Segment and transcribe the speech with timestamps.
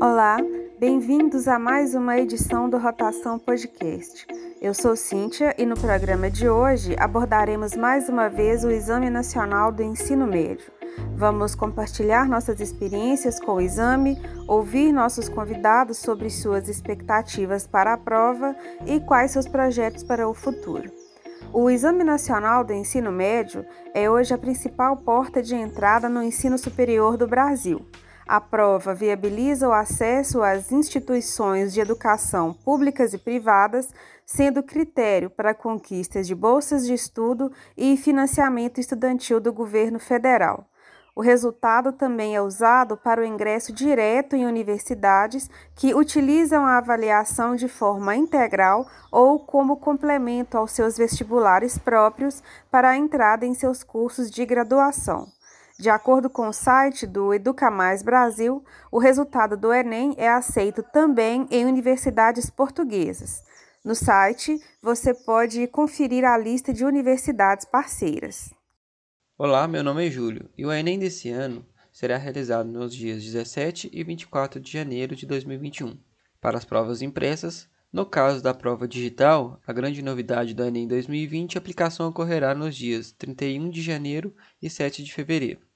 [0.00, 0.36] Olá,
[0.78, 4.28] bem-vindos a mais uma edição do Rotação Podcast.
[4.62, 9.72] Eu sou Cíntia e no programa de hoje abordaremos mais uma vez o Exame Nacional
[9.72, 10.70] do Ensino Médio.
[11.16, 14.16] Vamos compartilhar nossas experiências com o exame,
[14.46, 18.54] ouvir nossos convidados sobre suas expectativas para a prova
[18.86, 20.92] e quais seus projetos para o futuro.
[21.52, 26.56] O Exame Nacional do Ensino Médio é hoje a principal porta de entrada no ensino
[26.56, 27.84] superior do Brasil.
[28.28, 33.88] A prova viabiliza o acesso às instituições de educação públicas e privadas,
[34.26, 40.66] sendo critério para conquistas de bolsas de estudo e financiamento estudantil do governo federal.
[41.16, 47.56] O resultado também é usado para o ingresso direto em universidades que utilizam a avaliação
[47.56, 53.82] de forma integral ou como complemento aos seus vestibulares próprios para a entrada em seus
[53.82, 55.37] cursos de graduação.
[55.80, 60.82] De acordo com o site do Educa Mais Brasil, o resultado do Enem é aceito
[60.82, 63.44] também em universidades portuguesas.
[63.84, 68.52] No site, você pode conferir a lista de universidades parceiras.
[69.38, 73.88] Olá, meu nome é Júlio e o Enem desse ano será realizado nos dias 17
[73.92, 75.96] e 24 de janeiro de 2021.
[76.40, 81.56] Para as provas impressas, no caso da prova digital, a grande novidade do Enem 2020,
[81.56, 85.67] a aplicação ocorrerá nos dias 31 de janeiro e 7 de fevereiro.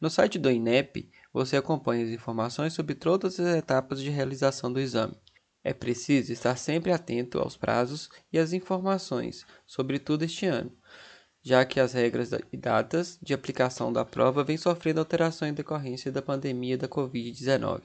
[0.00, 4.80] No site do INEP, você acompanha as informações sobre todas as etapas de realização do
[4.80, 5.16] exame.
[5.64, 10.72] É preciso estar sempre atento aos prazos e às informações sobre tudo este ano
[11.46, 16.10] já que as regras e datas de aplicação da prova vêm sofrendo alterações em decorrência
[16.10, 17.82] da pandemia da Covid-19.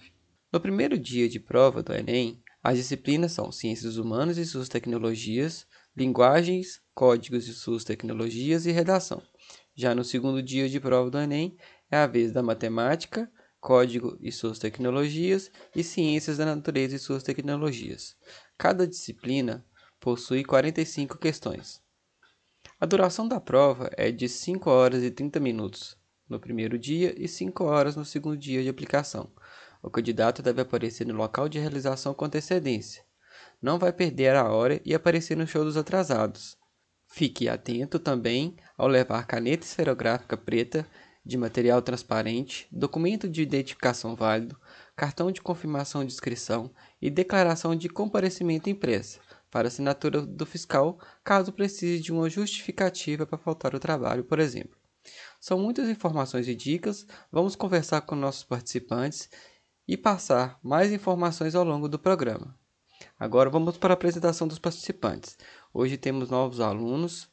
[0.52, 5.68] No primeiro dia de prova do Enem, as disciplinas são Ciências Humanas e suas tecnologias,
[5.96, 9.22] Linguagens, Códigos e suas tecnologias e Redação.
[9.75, 11.56] Já no segundo dia de prova do Enem,
[11.92, 17.22] é a vez da Matemática, Código e suas tecnologias e Ciências da Natureza e suas
[17.22, 18.16] tecnologias.
[18.57, 19.63] Cada disciplina
[20.00, 21.79] possui 45 questões.
[22.79, 25.96] A duração da prova é de 5 horas e 30 minutos
[26.28, 29.31] no primeiro dia e 5 horas no segundo dia de aplicação.
[29.84, 33.03] O candidato deve aparecer no local de realização com antecedência.
[33.62, 36.58] Não vai perder a hora e aparecer no show dos atrasados.
[37.06, 40.88] Fique atento também ao levar caneta esferográfica preta
[41.24, 44.59] de material transparente, documento de identificação válido,
[44.96, 46.72] cartão de confirmação de inscrição
[47.02, 49.20] e declaração de comparecimento impressa
[49.52, 54.78] para assinatura do fiscal, caso precise de uma justificativa para faltar o trabalho, por exemplo.
[55.40, 59.30] São muitas informações e dicas, vamos conversar com nossos participantes
[59.88, 62.58] e passar mais informações ao longo do programa.
[63.20, 65.38] Agora vamos para a apresentação dos participantes.
[65.74, 67.31] Hoje temos novos alunos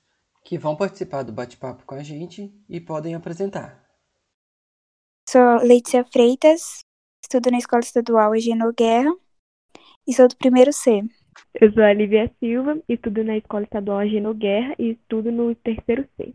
[0.48, 3.84] que vão participar do bate-papo com a gente e podem apresentar.
[5.28, 6.78] Sou Letícia Freitas,
[7.22, 9.14] estudo na Escola Estadual Eugênio Guerra
[10.06, 11.03] e sou do primeiro C.
[11.60, 16.08] Eu sou a Lívia Silva, estudo na Escola Estadual Gino Guerra e estudo no terceiro
[16.16, 16.32] C.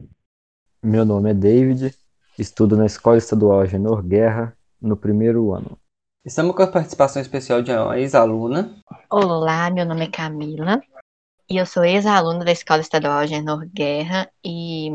[0.83, 1.97] Meu nome é David,
[2.37, 5.75] estudo na Escola Estadual Genor Guerra, no primeiro ano.
[6.23, 8.75] Estamos com a participação especial de uma ex-aluna.
[9.09, 10.79] Olá, meu nome é Camila
[11.49, 14.89] e eu sou ex-aluna da Escola Estadual Genor Guerra e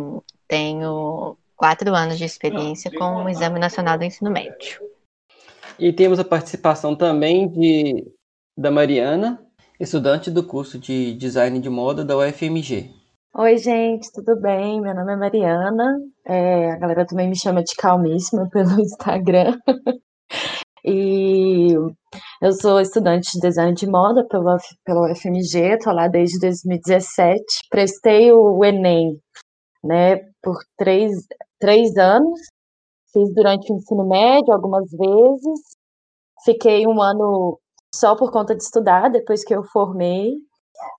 [0.46, 4.80] tenho quatro anos de experiência com o Exame Nacional do Ensino Médio.
[5.78, 8.04] E temos a participação também de,
[8.56, 9.40] da Mariana,
[9.78, 12.90] estudante do curso de Design de Moda da UFMG.
[13.34, 14.80] Oi, gente, tudo bem?
[14.80, 16.00] Meu nome é Mariana.
[16.24, 19.56] É, a galera também me chama de Calmíssima pelo Instagram.
[20.88, 21.74] E
[22.40, 27.42] eu sou estudante de design de moda pela, pela UFMG, estou lá desde 2017.
[27.70, 29.20] Prestei o Enem
[29.84, 31.12] né, por três,
[31.58, 32.40] três anos.
[33.12, 35.60] Fiz durante o ensino médio algumas vezes.
[36.44, 37.58] Fiquei um ano
[37.94, 40.34] só por conta de estudar, depois que eu formei.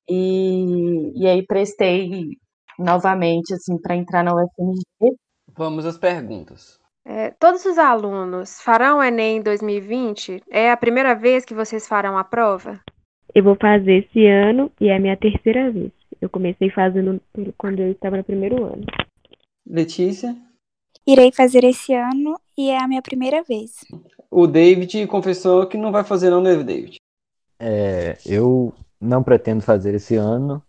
[0.09, 2.37] E, e aí prestei
[2.77, 5.15] novamente assim para entrar na UFMG.
[5.55, 6.78] Vamos às perguntas.
[7.11, 10.43] É, todos os alunos farão o Enem em 2020?
[10.47, 12.79] É a primeira vez que vocês farão a prova?
[13.33, 15.91] Eu vou fazer esse ano e é a minha terceira vez.
[16.21, 17.19] Eu comecei fazendo
[17.57, 18.85] quando eu estava no primeiro ano.
[19.67, 20.37] Letícia?
[21.07, 23.83] Irei fazer esse ano e é a minha primeira vez.
[24.29, 26.97] O David confessou que não vai fazer não, né, David?
[27.59, 28.71] É, eu
[29.01, 30.61] não pretendo fazer esse ano,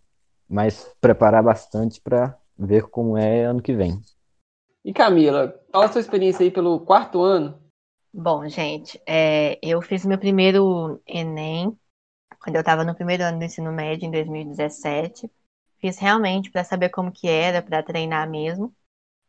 [0.49, 4.01] mas preparar bastante para ver como é ano que vem.
[4.83, 7.61] E Camila, qual a sua experiência aí pelo quarto ano?
[8.13, 11.77] Bom, gente, é, eu fiz meu primeiro Enem
[12.41, 15.31] quando eu estava no primeiro ano do ensino médio, em 2017.
[15.79, 18.73] Fiz realmente para saber como que era, para treinar mesmo.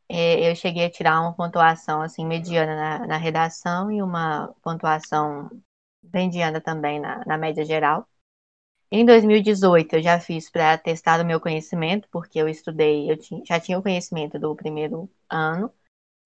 [0.08, 5.50] É, eu cheguei a tirar uma pontuação assim mediana na, na redação e uma pontuação
[6.12, 8.06] mediana também na, na média geral.
[8.94, 13.58] Em 2018, eu já fiz para testar o meu conhecimento, porque eu estudei, eu já
[13.58, 15.72] tinha o conhecimento do primeiro ano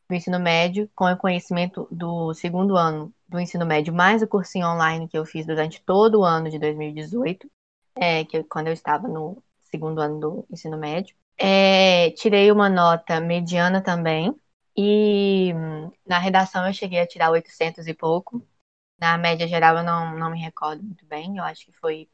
[0.08, 4.66] do ensino médio, com o conhecimento do segundo ano do ensino médio, mais o cursinho
[4.66, 7.48] online que eu fiz durante todo o ano de 2018,
[7.94, 11.14] é, que eu, quando eu estava no segundo ano do ensino médio.
[11.38, 14.34] É, tirei uma nota mediana também,
[14.76, 15.52] e
[16.04, 18.44] na redação eu cheguei a tirar 800 e pouco,
[18.98, 21.36] na média geral, eu não, não me recordo muito bem.
[21.36, 22.08] Eu acho que foi.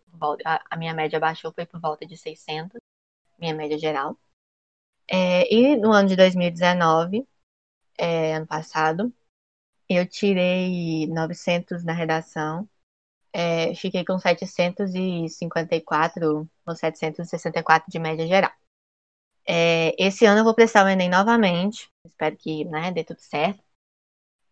[0.44, 2.81] A, a minha média baixou, foi por volta de 600,
[3.38, 4.17] minha média geral.
[5.08, 7.26] É, e no ano de 2019,
[7.99, 9.12] é, ano passado,
[9.88, 12.69] eu tirei 900 na redação.
[13.32, 18.52] É, fiquei com 754 ou 764 de média geral.
[19.46, 21.90] É, esse ano eu vou prestar o Enem novamente.
[22.06, 23.62] Espero que né, dê tudo certo.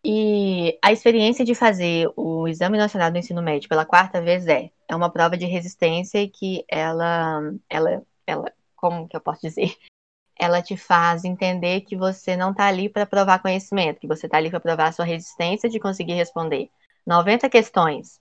[0.03, 4.71] E a experiência de fazer o Exame Nacional do Ensino Médio pela quarta vez é,
[4.87, 9.75] é uma prova de resistência que ela, ela, ela, como que eu posso dizer?
[10.39, 14.37] Ela te faz entender que você não está ali para provar conhecimento, que você está
[14.37, 16.71] ali para provar a sua resistência de conseguir responder
[17.05, 18.19] 90 questões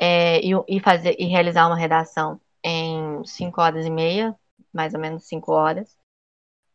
[0.00, 4.34] é, e, e, fazer, e realizar uma redação em 5 horas e meia,
[4.72, 5.96] mais ou menos 5 horas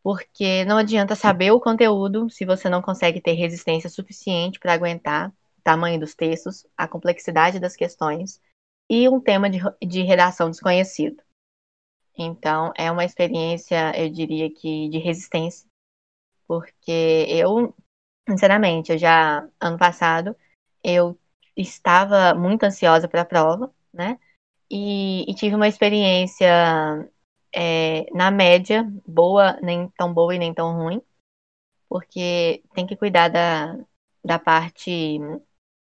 [0.03, 5.29] porque não adianta saber o conteúdo se você não consegue ter resistência suficiente para aguentar
[5.29, 8.41] o tamanho dos textos, a complexidade das questões
[8.89, 11.23] e um tema de, de redação desconhecido.
[12.17, 15.67] Então, é uma experiência, eu diria que, de resistência,
[16.45, 17.73] porque eu,
[18.29, 20.35] sinceramente, eu já, ano passado,
[20.83, 21.17] eu
[21.55, 24.19] estava muito ansiosa para a prova, né?
[24.69, 27.09] E, e, tive uma experiência
[27.53, 31.01] é, na média, boa, nem tão boa e nem tão ruim,
[31.87, 33.77] porque tem que cuidar da,
[34.23, 35.19] da parte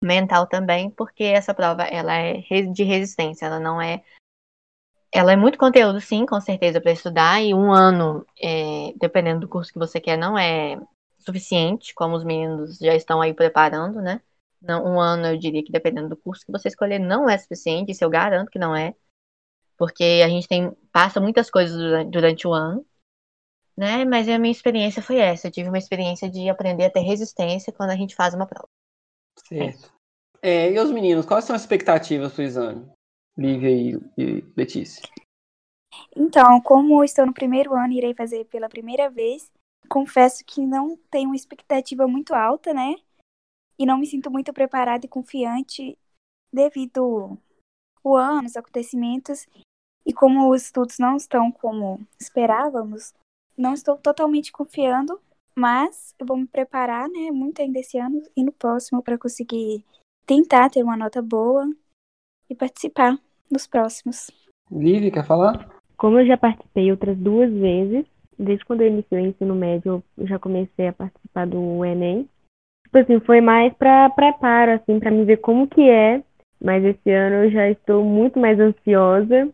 [0.02, 2.42] mental também, porque essa prova ela é
[2.72, 4.04] de resistência, ela não é
[5.12, 9.48] ela é muito conteúdo, sim, com certeza, para estudar, e um ano, é, dependendo do
[9.48, 10.80] curso que você quer, não é
[11.18, 14.22] suficiente, como os meninos já estão aí preparando, né?
[14.64, 18.04] Um ano, eu diria que dependendo do curso que você escolher, não é suficiente, isso
[18.04, 18.94] eu garanto que não é
[19.80, 22.86] porque a gente tem passa muitas coisas durante, durante o ano,
[23.78, 24.04] né?
[24.04, 25.48] Mas a minha experiência foi essa.
[25.48, 28.68] Eu tive uma experiência de aprender a ter resistência quando a gente faz uma prova.
[29.48, 29.94] Certo.
[30.42, 32.92] É, e os meninos, quais são as expectativas para o exame?
[33.38, 35.02] Lívia e, e Letícia.
[36.14, 39.50] Então, como estou no primeiro ano e irei fazer pela primeira vez,
[39.88, 42.96] confesso que não tenho uma expectativa muito alta, né?
[43.78, 45.98] E não me sinto muito preparada e confiante
[46.52, 47.40] devido
[48.04, 49.48] o ano, os acontecimentos
[50.10, 53.14] e como os estudos não estão como esperávamos,
[53.56, 55.20] não estou totalmente confiando,
[55.56, 59.86] mas eu vou me preparar, né, muito ainda esse ano e no próximo para conseguir
[60.26, 61.64] tentar ter uma nota boa
[62.50, 63.20] e participar
[63.52, 64.32] nos próximos.
[64.72, 65.70] Lívia, quer falar?
[65.96, 68.04] Como eu já participei outras duas vezes,
[68.38, 72.28] desde quando eu iniciei o ensino médio, eu já comecei a participar do Enem.
[72.86, 76.24] Tipo assim, foi mais para preparo, assim, para me ver como que é,
[76.60, 79.54] mas esse ano eu já estou muito mais ansiosa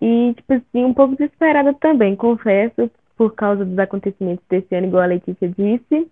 [0.00, 5.02] e, tipo assim, um pouco desesperada também, confesso, por causa dos acontecimentos desse ano, igual
[5.02, 6.10] a Letícia disse.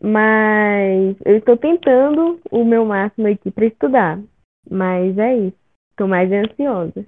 [0.00, 4.20] Mas eu estou tentando o meu máximo aqui para estudar.
[4.68, 5.56] Mas é isso.
[5.90, 7.06] Estou mais ansiosa.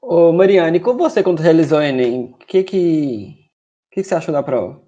[0.00, 2.32] Ô, Mariane, como você quando realizou o Enem?
[2.32, 3.48] O que que,
[3.92, 4.80] que, que você achou da prova?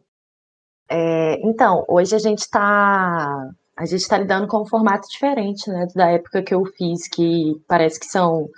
[0.88, 5.86] É, então, hoje a gente está a gente está lidando com um formato diferente, né,
[5.94, 8.48] da época que eu fiz, que parece que são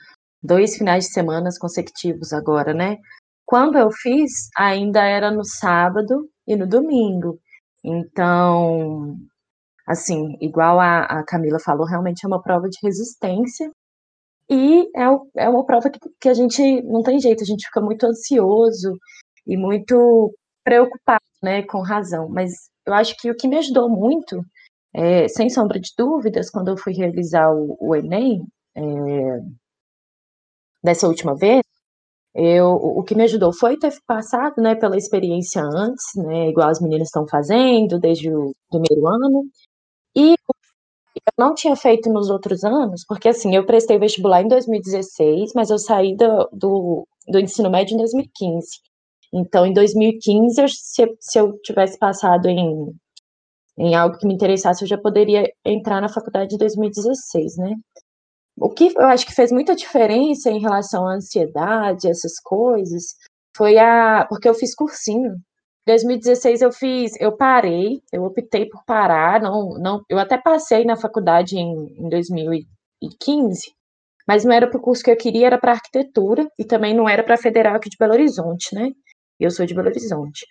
[0.48, 2.96] dois finais de semana consecutivos agora, né?
[3.46, 7.38] Quando eu fiz, ainda era no sábado e no domingo.
[7.84, 9.16] Então,
[9.86, 13.70] assim, igual a, a Camila falou, realmente é uma prova de resistência.
[14.50, 17.80] E é, é uma prova que, que a gente não tem jeito, a gente fica
[17.80, 18.98] muito ansioso
[19.46, 22.28] e muito preocupado, né, com razão.
[22.30, 22.52] Mas
[22.86, 24.42] eu acho que o que me ajudou muito,
[24.94, 28.42] é, sem sombra de dúvidas, quando eu fui realizar o, o Enem,
[28.74, 28.82] é,
[30.88, 31.62] dessa última vez,
[32.34, 36.80] eu, o que me ajudou foi ter passado, né, pela experiência antes, né, igual as
[36.80, 39.44] meninas estão fazendo desde o primeiro ano,
[40.16, 45.52] e eu não tinha feito nos outros anos, porque assim, eu prestei vestibular em 2016,
[45.54, 48.66] mas eu saí do, do, do ensino médio em 2015.
[49.32, 52.92] Então, em 2015, eu, se, se eu tivesse passado em,
[53.78, 57.74] em algo que me interessasse, eu já poderia entrar na faculdade em 2016, né?
[58.60, 63.14] O que eu acho que fez muita diferença em relação à ansiedade, essas coisas,
[63.56, 64.26] foi a.
[64.28, 65.32] Porque eu fiz cursinho.
[65.32, 70.84] Em 2016 eu fiz, eu parei, eu optei por parar, não, não, eu até passei
[70.84, 72.44] na faculdade em, em 2000,
[73.00, 73.72] 2015,
[74.26, 77.08] mas não era para o curso que eu queria, era para arquitetura e também não
[77.08, 78.90] era para Federal aqui de Belo Horizonte, né?
[79.40, 80.46] Eu sou de Belo Horizonte.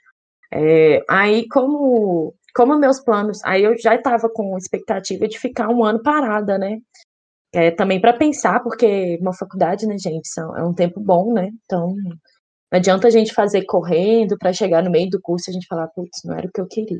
[0.51, 5.83] É, aí, como, como meus planos, aí eu já estava com expectativa de ficar um
[5.83, 6.79] ano parada, né?
[7.53, 11.49] É, também para pensar, porque uma faculdade, né, gente, são, é um tempo bom, né?
[11.63, 11.95] Então,
[12.71, 15.67] não adianta a gente fazer correndo para chegar no meio do curso e a gente
[15.67, 16.99] falar, putz, não era o que eu queria.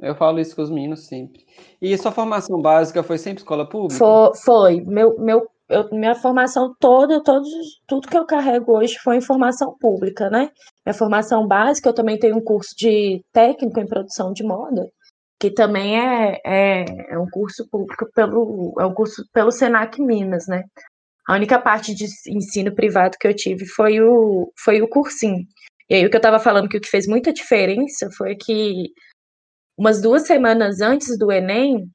[0.00, 1.44] Eu falo isso com os meninos sempre.
[1.82, 3.98] E sua formação básica foi sempre escola pública?
[3.98, 4.36] Foi.
[4.44, 4.80] foi.
[4.80, 7.48] Meu, meu, eu, minha formação toda, todos,
[7.86, 10.50] tudo que eu carrego hoje foi em formação pública, né?
[10.86, 14.88] Minha formação básica, eu também tenho um curso de técnico em produção de moda,
[15.40, 20.46] que também é, é, é um curso público pelo, é um curso pelo Senac Minas,
[20.48, 20.64] né?
[21.28, 25.44] A única parte de ensino privado que eu tive foi o, foi o cursinho.
[25.88, 28.90] E aí o que eu estava falando que o que fez muita diferença foi que
[29.76, 31.88] umas duas semanas antes do Enem,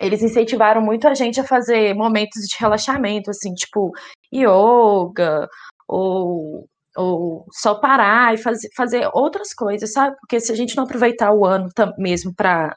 [0.00, 3.92] eles incentivaram muito a gente a fazer momentos de relaxamento, assim, tipo
[4.34, 5.48] yoga,
[5.86, 10.16] ou, ou só parar e fazer, fazer outras coisas, sabe?
[10.20, 11.68] Porque se a gente não aproveitar o ano
[11.98, 12.76] mesmo para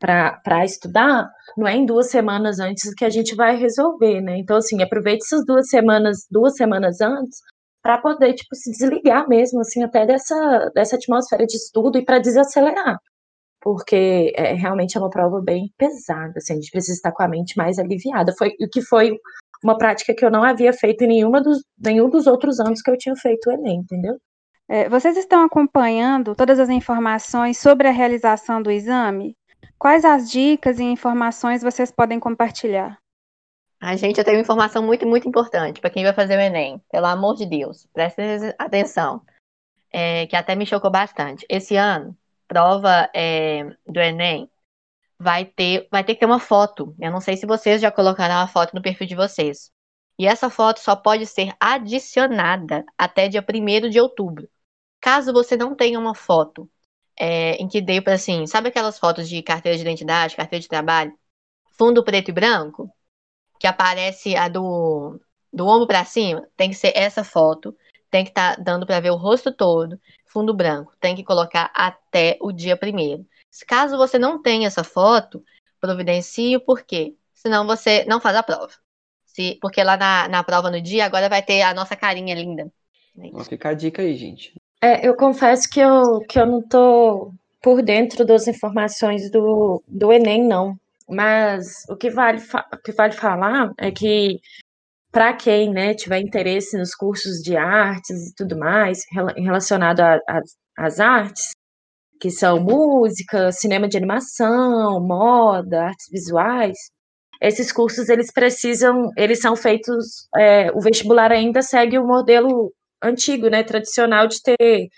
[0.00, 4.36] para estudar, não é em duas semanas antes que a gente vai resolver, né?
[4.38, 7.38] Então, assim, aproveite essas duas semanas, duas semanas antes,
[7.82, 12.18] para poder, tipo, se desligar mesmo, assim, até dessa, dessa atmosfera de estudo e para
[12.18, 12.98] desacelerar
[13.64, 17.28] porque é, realmente é uma prova bem pesada, assim, a gente precisa estar com a
[17.28, 18.34] mente mais aliviada.
[18.36, 19.18] Foi o que foi
[19.64, 22.90] uma prática que eu não havia feito em nenhuma dos, nenhum dos outros anos que
[22.90, 24.16] eu tinha feito o Enem, entendeu?
[24.68, 29.34] É, vocês estão acompanhando todas as informações sobre a realização do exame?
[29.78, 32.98] Quais as dicas e informações vocês podem compartilhar?
[33.80, 36.80] A gente, eu tenho uma informação muito, muito importante para quem vai fazer o Enem.
[36.90, 38.26] Pelo amor de Deus, prestem
[38.58, 39.22] atenção.
[39.90, 41.46] É, que até me chocou bastante.
[41.48, 42.16] Esse ano,
[42.48, 44.50] prova é, do Enem,
[45.24, 46.94] vai ter, vai ter que ter uma foto.
[47.00, 49.72] Eu não sei se vocês já colocaram a foto no perfil de vocês.
[50.18, 54.48] E essa foto só pode ser adicionada até dia 1 de outubro.
[55.00, 56.70] Caso você não tenha uma foto
[57.18, 60.68] é, em que dê para assim, sabe aquelas fotos de carteira de identidade, carteira de
[60.68, 61.12] trabalho,
[61.78, 62.90] fundo preto e branco,
[63.58, 65.18] que aparece a do,
[65.52, 66.46] do ombro para cima?
[66.56, 67.76] Tem que ser essa foto,
[68.10, 70.94] tem que estar tá dando para ver o rosto todo, fundo branco.
[71.00, 73.26] Tem que colocar até o dia primeiro.
[73.66, 75.44] Caso você não tenha essa foto,
[75.80, 77.14] providencie o porquê.
[77.34, 78.72] Senão você não faz a prova.
[79.26, 82.70] Se, porque lá na, na prova no dia, agora vai ter a nossa carinha linda.
[83.18, 84.54] É fica a dica aí, gente.
[84.80, 87.32] É, eu confesso que eu, que eu não tô
[87.62, 90.78] por dentro das informações do, do Enem, não.
[91.08, 92.42] Mas o que vale,
[92.72, 94.40] o que vale falar é que
[95.10, 99.04] para quem né, tiver interesse nos cursos de artes e tudo mais,
[99.36, 100.00] relacionado
[100.76, 101.52] às artes,
[102.24, 106.78] que são música, cinema de animação, moda, artes visuais,
[107.38, 113.50] esses cursos eles precisam, eles são feitos, é, o vestibular ainda segue o modelo antigo,
[113.50, 114.88] né, tradicional de ter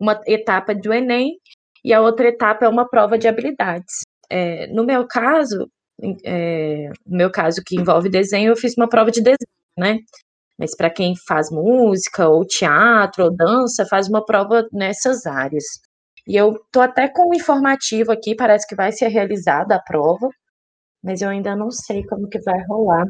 [0.00, 1.32] uma etapa do Enem
[1.84, 4.00] e a outra etapa é uma prova de habilidades.
[4.30, 5.68] É, no meu caso,
[6.24, 9.36] é, no meu caso que envolve desenho, eu fiz uma prova de desenho
[9.76, 9.98] né?
[10.58, 15.64] Mas para quem faz música, ou teatro, ou dança, faz uma prova nessas áreas.
[16.30, 20.28] E eu tô até com um informativo aqui, parece que vai ser realizada a prova,
[21.02, 23.04] mas eu ainda não sei como que vai rolar.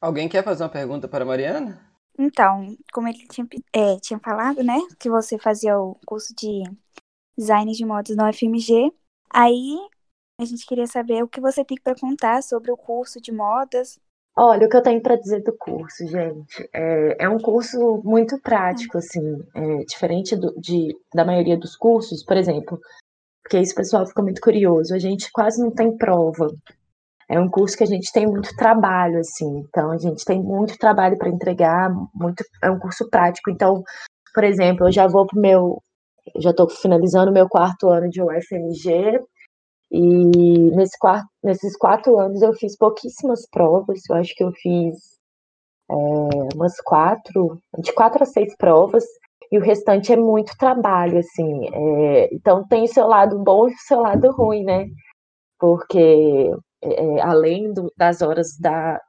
[0.00, 1.78] Alguém quer fazer uma pergunta para a Mariana?
[2.18, 6.62] Então, como ele tinha, é, tinha falado, né, que você fazia o curso de
[7.36, 8.90] design de modos no FMG,
[9.28, 9.76] aí
[10.40, 13.98] a gente queria saber o que você tem para contar sobre o curso de modas,
[14.36, 18.40] Olha, o que eu tenho para dizer do curso, gente, é, é um curso muito
[18.40, 19.20] prático, assim,
[19.54, 22.80] é, diferente do, de, da maioria dos cursos, por exemplo,
[23.42, 26.48] porque esse pessoal fica muito curioso, a gente quase não tem prova.
[27.28, 30.76] É um curso que a gente tem muito trabalho, assim, então a gente tem muito
[30.78, 33.50] trabalho para entregar, muito, é um curso prático.
[33.50, 33.84] Então,
[34.34, 35.80] por exemplo, eu já vou pro meu,
[36.38, 39.20] já estou finalizando o meu quarto ano de UFMG,
[39.90, 40.96] e nesse
[41.42, 44.96] nesses quatro anos eu fiz pouquíssimas provas, eu acho que eu fiz
[45.90, 45.94] é,
[46.54, 49.04] umas quatro, de quatro a seis provas,
[49.52, 51.68] e o restante é muito trabalho, assim.
[51.72, 54.86] É, então tem o seu lado bom e o seu lado ruim, né?
[55.58, 56.50] Porque
[56.82, 59.00] é, além do, das horas da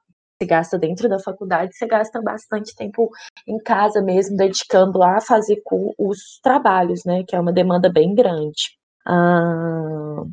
[0.41, 3.09] se gasta dentro da faculdade, você gasta bastante tempo
[3.47, 5.61] em casa mesmo, dedicando a fazer
[5.97, 7.23] os trabalhos, né?
[7.27, 8.77] Que é uma demanda bem grande.
[9.07, 10.23] Ah,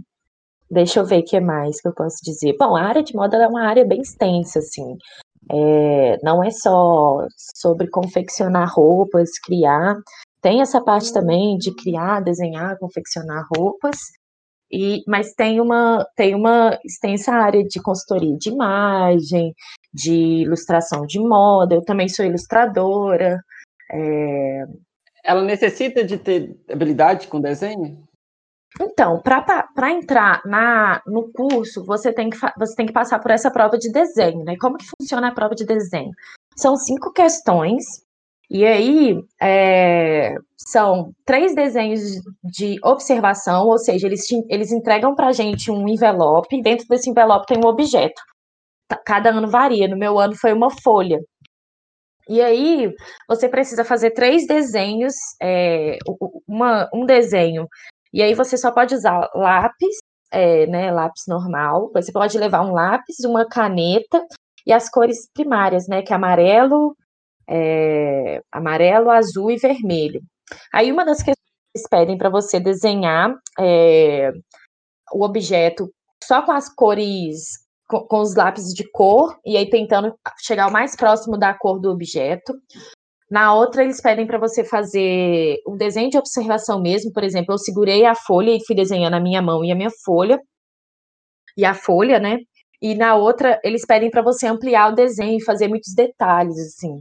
[0.73, 2.57] Deixa eu ver o que mais que eu posso dizer.
[2.59, 4.97] Bom, a área de moda é uma área bem extensa, assim.
[5.51, 9.95] É, não é só sobre confeccionar roupas, criar.
[10.41, 13.99] Tem essa parte também de criar, desenhar, confeccionar roupas.
[14.73, 19.53] E, mas tem uma, tem uma extensa área de consultoria de imagem,
[19.93, 23.39] de ilustração de moda, eu também sou ilustradora.
[23.93, 24.65] É...
[25.23, 28.03] Ela necessita de ter habilidade com desenho?
[28.81, 33.51] Então, para entrar na, no curso, você tem, que, você tem que passar por essa
[33.51, 34.57] prova de desenho, né?
[34.61, 36.11] Como que funciona a prova de desenho?
[36.57, 37.85] São cinco questões,
[38.51, 45.33] e aí é, são três desenhos de observação, ou seja, eles, eles entregam para a
[45.33, 48.21] gente um envelope, e dentro desse envelope tem um objeto.
[48.89, 51.19] Tá, cada ano varia, no meu ano foi uma folha.
[52.29, 52.91] E aí,
[53.29, 55.99] você precisa fazer três desenhos, é,
[56.47, 57.67] uma, um desenho
[58.13, 59.97] e aí você só pode usar lápis,
[60.31, 61.91] é, né, lápis normal.
[61.95, 64.25] Você pode levar um lápis, uma caneta
[64.67, 66.97] e as cores primárias, né, que é amarelo,
[67.49, 70.23] é, amarelo, azul e vermelho.
[70.73, 74.33] Aí uma das questões que eles pedem para você desenhar é,
[75.13, 75.91] o objeto
[76.23, 80.73] só com as cores, com, com, os lápis de cor, e aí tentando chegar o
[80.73, 82.55] mais próximo da cor do objeto.
[83.33, 87.11] Na outra, eles pedem para você fazer um desenho de observação mesmo.
[87.11, 89.89] Por exemplo, eu segurei a folha e fui desenhando a minha mão e a minha
[90.05, 90.39] folha.
[91.57, 92.41] E a folha, né?
[92.83, 97.01] E na outra, eles pedem para você ampliar o desenho e fazer muitos detalhes, assim.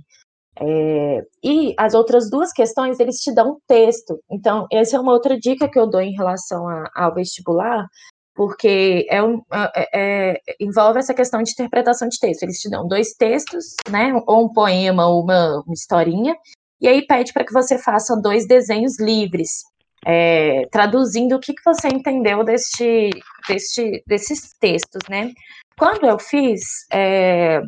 [0.58, 4.18] É, e as outras duas questões, eles te dão um texto.
[4.32, 7.86] Então, essa é uma outra dica que eu dou em relação ao vestibular,
[8.34, 9.42] porque é um,
[9.76, 12.44] é, é, envolve essa questão de interpretação de texto.
[12.44, 16.36] Eles te dão dois textos, né, ou um poema ou uma, uma historinha,
[16.80, 19.64] e aí pede para que você faça dois desenhos livres,
[20.06, 23.10] é, traduzindo o que, que você entendeu deste,
[23.48, 25.32] deste, desses textos, né.
[25.78, 26.62] Quando eu fiz,
[26.92, 27.62] é,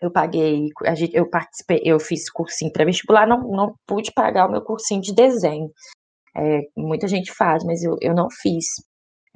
[0.00, 0.68] eu paguei,
[1.12, 5.70] eu participei, eu fiz cursinho pré-vestibular, não, não pude pagar o meu cursinho de desenho.
[6.36, 8.64] É, muita gente faz, mas eu, eu não fiz.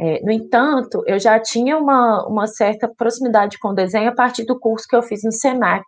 [0.04, 4.44] É, no entanto, eu já tinha uma, uma certa proximidade com o desenho a partir
[4.44, 5.84] do curso que eu fiz no SENAC,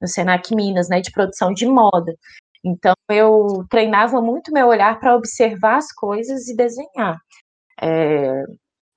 [0.00, 2.16] no SENAC Minas, né, de produção de moda.
[2.64, 7.18] Então, eu treinava muito meu olhar para observar as coisas e desenhar.
[7.78, 8.42] É,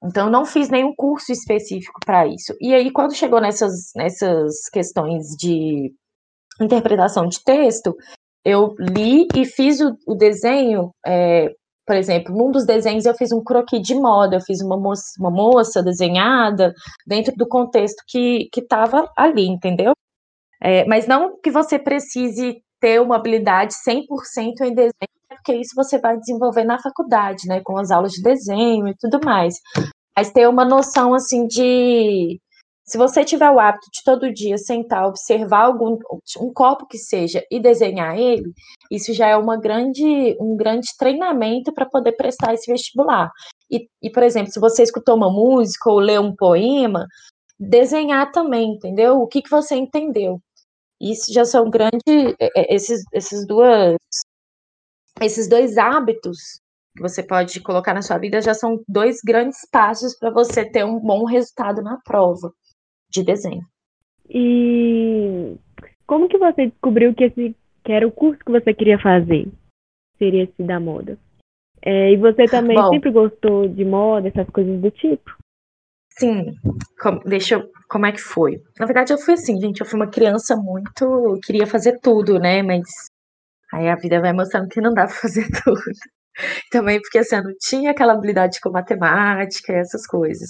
[0.01, 2.55] então, não fiz nenhum curso específico para isso.
[2.61, 5.93] E aí, quando chegou nessas, nessas questões de
[6.61, 7.93] interpretação de texto,
[8.45, 11.51] eu li e fiz o, o desenho é,
[11.85, 15.13] por exemplo, num dos desenhos eu fiz um croquis de moda, eu fiz uma moça,
[15.19, 16.73] uma moça desenhada
[17.05, 19.93] dentro do contexto que estava ali, entendeu?
[20.61, 24.93] É, mas não que você precise ter uma habilidade 100% em desenho,
[25.29, 29.19] porque isso você vai desenvolver na faculdade, né, com as aulas de desenho e tudo
[29.23, 29.55] mais.
[30.17, 32.39] Mas ter uma noção, assim, de
[32.87, 35.97] se você tiver o hábito de todo dia sentar, observar algum
[36.39, 38.53] um copo que seja e desenhar ele,
[38.91, 43.31] isso já é uma grande, um grande treinamento para poder prestar esse vestibular.
[43.71, 47.07] E, e, por exemplo, se você escutou uma música ou leu um poema,
[47.59, 49.19] desenhar também, entendeu?
[49.19, 50.39] O que, que você entendeu?
[51.01, 53.95] Isso já são grandes, é, é, esses, esses duas,
[55.19, 56.37] esses dois hábitos
[56.95, 60.85] que você pode colocar na sua vida já são dois grandes passos para você ter
[60.85, 62.53] um bom resultado na prova
[63.19, 63.65] de desenho.
[64.29, 65.55] E
[66.05, 69.47] como que você descobriu que esse que era o curso que você queria fazer?
[70.17, 71.17] Seria esse da moda.
[71.81, 75.31] É, e você também Bom, sempre gostou de moda, essas coisas do tipo?
[76.17, 76.55] Sim.
[76.99, 77.69] Com, deixa eu.
[77.87, 78.59] Como é que foi?
[78.79, 79.81] Na verdade, eu fui assim, gente.
[79.81, 81.39] Eu fui uma criança muito.
[81.45, 82.63] queria fazer tudo, né?
[82.63, 82.81] Mas
[83.71, 85.79] aí a vida vai mostrando que não dá pra fazer tudo.
[86.71, 90.49] Também porque assim, eu não tinha aquela habilidade com matemática, essas coisas.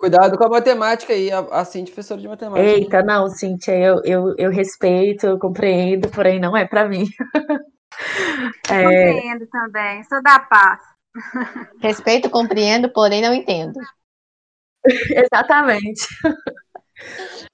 [0.00, 2.66] Cuidado com a matemática aí, a, a Cintia é professora de matemática.
[2.66, 7.04] Eita, não, Cintia, eu, eu, eu respeito, eu compreendo, porém não é para mim.
[8.70, 8.82] é...
[8.82, 10.80] Compreendo também, sou da paz.
[11.82, 13.78] Respeito, compreendo, porém não entendo.
[15.30, 16.06] Exatamente.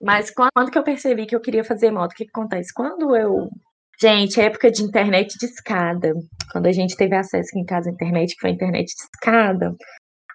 [0.00, 2.72] Mas quando que eu percebi que eu queria fazer moto, o que, que acontece?
[2.72, 3.48] Quando eu.
[4.00, 6.12] Gente, época de internet de escada.
[6.52, 9.02] Quando a gente teve acesso aqui em casa à internet, que foi a internet de
[9.02, 9.74] escada,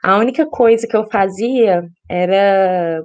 [0.04, 3.04] a única coisa que eu fazia era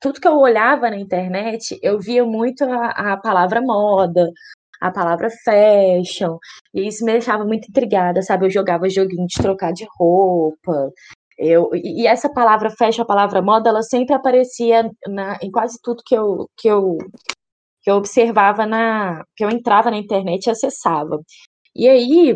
[0.00, 4.30] tudo que eu olhava na internet, eu via muito a, a palavra moda,
[4.80, 6.38] a palavra fashion,
[6.74, 8.46] e isso me deixava muito intrigada, sabe?
[8.46, 10.90] Eu jogava joguinho de trocar de roupa.
[11.38, 16.02] Eu, e essa palavra fashion, a palavra moda, ela sempre aparecia na, em quase tudo
[16.04, 16.98] que eu, que eu
[17.82, 21.20] que eu observava na que eu entrava na internet e acessava.
[21.74, 22.34] E aí,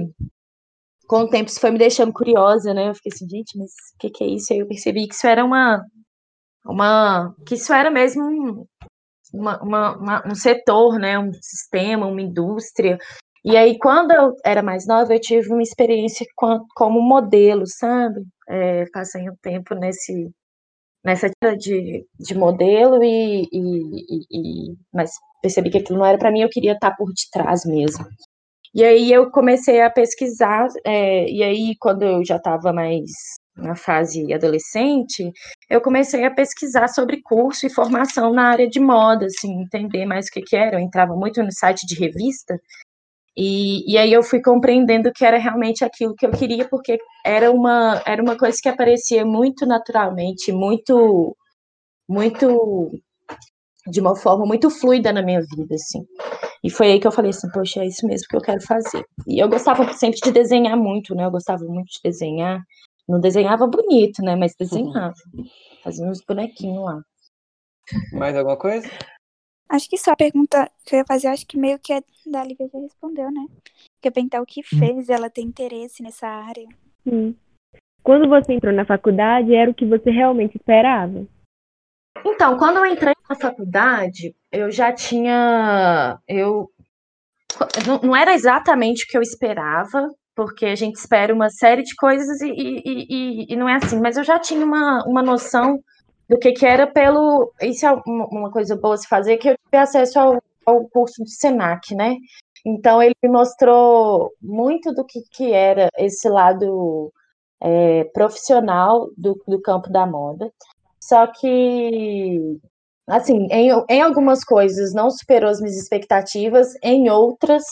[1.12, 2.88] com o tempo isso foi me deixando curiosa, né?
[2.88, 4.50] Eu fiquei assim, gente, mas o que, que é isso?
[4.50, 5.84] Aí eu percebi que isso era uma.
[6.64, 8.66] uma que isso era mesmo
[9.30, 11.18] uma, uma, uma, um setor, né?
[11.18, 12.96] Um sistema, uma indústria.
[13.44, 18.22] E aí, quando eu era mais nova, eu tive uma experiência com, como modelo, sabe?
[18.48, 20.30] É, passei um tempo nesse,
[21.04, 25.10] nessa de, de modelo e, e, e, mas
[25.42, 28.06] percebi que aquilo não era para mim, eu queria estar por detrás mesmo.
[28.74, 33.10] E aí eu comecei a pesquisar, é, e aí quando eu já estava mais
[33.54, 35.30] na fase adolescente,
[35.68, 40.26] eu comecei a pesquisar sobre curso e formação na área de moda, assim, entender mais
[40.26, 40.76] o que, que era.
[40.76, 42.58] Eu entrava muito no site de revista,
[43.36, 47.50] e, e aí eu fui compreendendo que era realmente aquilo que eu queria, porque era
[47.50, 51.36] uma, era uma coisa que aparecia muito naturalmente, muito,
[52.08, 52.90] muito
[53.86, 56.04] de uma forma muito fluida na minha vida, assim.
[56.64, 59.04] E foi aí que eu falei assim, poxa, é isso mesmo que eu quero fazer.
[59.26, 61.24] E eu gostava sempre de desenhar muito, né?
[61.24, 62.62] Eu gostava muito de desenhar.
[63.08, 64.36] Não desenhava bonito, né?
[64.36, 65.14] Mas desenhava.
[65.82, 67.02] Fazia uns bonequinhos lá.
[68.12, 68.88] Mais alguma coisa?
[69.68, 72.44] Acho que só a pergunta que eu ia fazer, acho que meio que a da
[72.44, 73.46] Lívia já respondeu, né?
[74.00, 76.68] Que eu perguntar o que fez ela ter interesse nessa área.
[77.02, 77.34] Sim.
[78.02, 81.26] Quando você entrou na faculdade, era o que você realmente esperava?
[82.24, 86.18] Então, quando eu entrei na faculdade, eu já tinha.
[86.28, 86.70] Eu
[88.02, 92.40] não era exatamente o que eu esperava, porque a gente espera uma série de coisas
[92.40, 95.78] e, e, e, e não é assim, mas eu já tinha uma, uma noção
[96.28, 97.52] do que, que era pelo.
[97.60, 101.28] Isso é uma coisa boa se fazer, que eu tive acesso ao, ao curso do
[101.28, 102.16] SENAC, né?
[102.64, 107.12] Então ele me mostrou muito do que, que era esse lado
[107.60, 110.50] é, profissional do, do campo da moda.
[111.02, 112.60] Só que,
[113.08, 117.64] assim, em, em algumas coisas não superou as minhas expectativas, em outras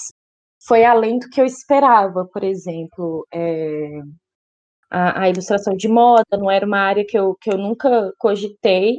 [0.67, 2.27] foi além do que eu esperava.
[2.27, 4.01] Por exemplo, é,
[4.91, 8.99] a, a, ilustração de moda não era uma área que eu, que eu nunca cogitei,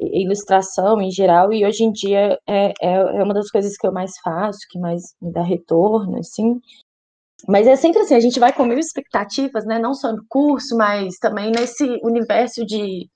[0.00, 3.92] ilustração em geral, e hoje em dia é, é, é uma das coisas que eu
[3.92, 6.60] mais faço, que mais me dá retorno, assim.
[7.48, 9.78] Mas é sempre assim, a gente vai com mil expectativas, né?
[9.78, 13.08] Não só no curso, mas também nesse universo de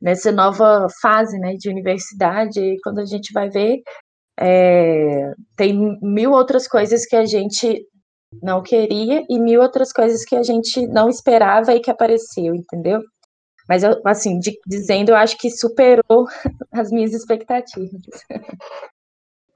[0.00, 3.82] nessa nova fase né, de universidade, e quando a gente vai ver,
[4.38, 7.84] é, tem mil outras coisas que a gente
[8.42, 13.02] não queria e mil outras coisas que a gente não esperava e que apareceu, entendeu?
[13.68, 16.26] Mas, eu, assim, de, dizendo, eu acho que superou
[16.72, 18.00] as minhas expectativas.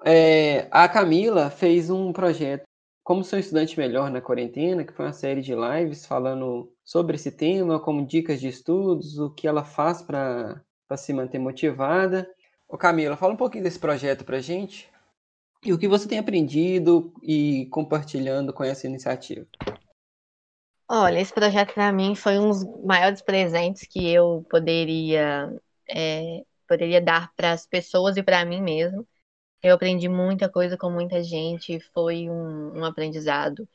[0.04, 2.64] É, a Camila fez um projeto
[3.04, 7.16] como ser um estudante melhor na quarentena, que foi uma série de lives falando sobre
[7.16, 10.64] esse tema, como dicas de estudos, o que ela faz para
[10.96, 12.26] se manter motivada.
[12.66, 14.90] Ô Camila, fala um pouquinho desse projeto para gente
[15.62, 19.46] e o que você tem aprendido e compartilhando com essa iniciativa.
[20.88, 25.54] Olha, esse projeto para mim foi um dos maiores presentes que eu poderia
[25.88, 29.06] é, poderia dar para as pessoas e para mim mesmo.
[29.64, 33.66] Eu aprendi muita coisa com muita gente, foi um, um aprendizado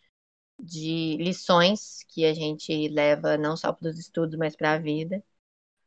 [0.60, 5.24] de lições que a gente leva não só para os estudos, mas para a vida.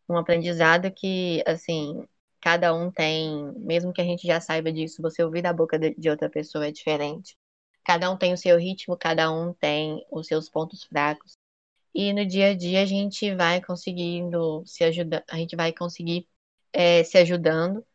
[0.09, 2.05] Um aprendizado que, assim,
[2.41, 6.11] cada um tem, mesmo que a gente já saiba disso, você ouvir da boca de,
[6.11, 7.37] outra pessoa é diferente.
[7.85, 11.39] Cada um tem o seu ritmo, cada um tem os seus pontos fracos.
[11.95, 16.29] E no dia a dia a gente vai conseguindo se ajudar, a gente vai conseguir
[16.73, 17.87] é, se ajudando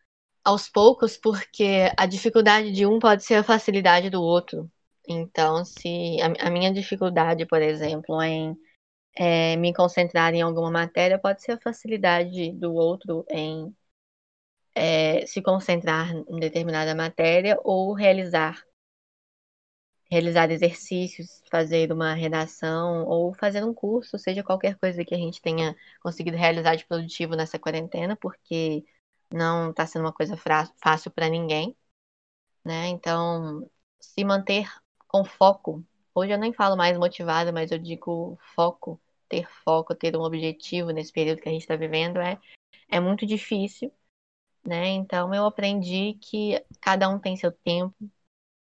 [0.47, 4.71] aos poucos, porque a dificuldade de um pode ser a facilidade do outro.
[5.07, 8.57] Então, se a, a minha dificuldade, por exemplo, em
[9.15, 13.75] é, me concentrar em alguma matéria, pode ser a facilidade do outro em
[14.73, 18.63] é, se concentrar em determinada matéria ou realizar
[20.09, 25.41] realizar exercícios, fazer uma redação ou fazer um curso, seja qualquer coisa que a gente
[25.41, 28.85] tenha conseguido realizar de produtivo nessa quarentena, porque
[29.31, 31.75] não está sendo uma coisa fácil para ninguém,
[32.65, 32.87] né?
[32.87, 34.69] Então, se manter
[35.07, 35.83] com foco.
[36.13, 40.91] Hoje eu nem falo mais motivada, mas eu digo foco, ter foco, ter um objetivo
[40.91, 42.39] nesse período que a gente está vivendo é,
[42.89, 43.91] é muito difícil,
[44.65, 44.89] né?
[44.89, 47.95] Então eu aprendi que cada um tem seu tempo,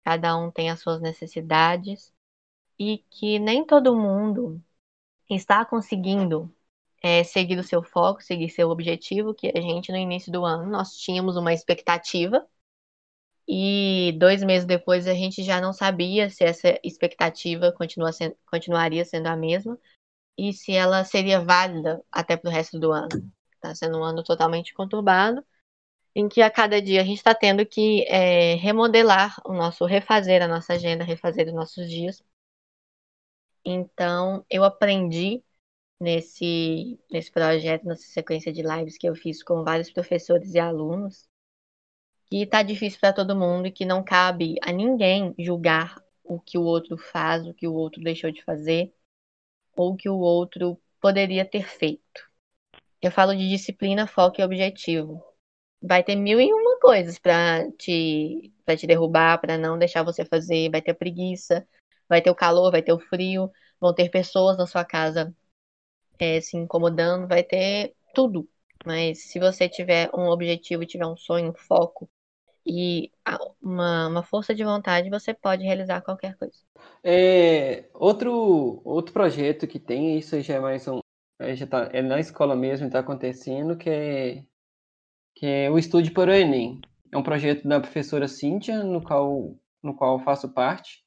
[0.03, 2.13] cada um tem as suas necessidades
[2.79, 4.63] e que nem todo mundo
[5.29, 6.54] está conseguindo
[7.05, 10.65] é, seguir o seu foco, seguir seu objetivo, que a gente no início do ano
[10.71, 12.43] nós tínhamos uma expectativa
[13.47, 19.05] e dois meses depois a gente já não sabia se essa expectativa continua sendo, continuaria
[19.05, 19.77] sendo a mesma
[20.35, 23.31] e se ela seria válida até para o resto do ano.
[23.53, 25.45] Está sendo um ano totalmente conturbado,
[26.15, 30.41] em que a cada dia a gente está tendo que é, remodelar o nosso, refazer
[30.41, 32.23] a nossa agenda, refazer os nossos dias.
[33.63, 35.43] Então, eu aprendi
[35.99, 41.27] nesse, nesse projeto, nessa sequência de lives que eu fiz com vários professores e alunos,
[42.27, 46.57] que está difícil para todo mundo e que não cabe a ninguém julgar o que
[46.57, 48.93] o outro faz, o que o outro deixou de fazer,
[49.75, 52.21] ou o que o outro poderia ter feito.
[53.01, 55.23] Eu falo de disciplina, foco e objetivo.
[55.81, 60.25] Vai ter mil e uma coisas para te, pra te derrubar, para não deixar você
[60.25, 60.69] fazer.
[60.71, 61.67] Vai ter preguiça,
[62.07, 65.35] vai ter o calor, vai ter o frio, vão ter pessoas na sua casa
[66.19, 68.47] é, se incomodando, vai ter tudo.
[68.85, 72.09] Mas se você tiver um objetivo, tiver um sonho, um foco
[72.65, 73.11] e
[73.61, 76.57] uma, uma força de vontade, você pode realizar qualquer coisa.
[77.03, 80.99] É, outro, outro projeto que tem, isso já é mais um.
[81.39, 84.43] É, já tá, é na escola mesmo, está acontecendo, que é,
[85.35, 86.79] que é o Estude para o Enem.
[87.11, 91.03] É um projeto da professora Cíntia, no qual, no qual faço parte.